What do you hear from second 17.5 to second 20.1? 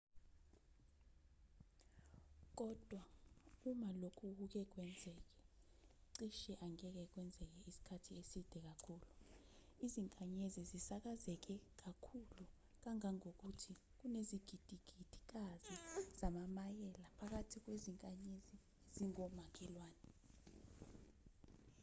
kwezinkanyezi ezingomakhelwane